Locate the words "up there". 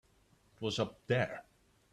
0.79-1.43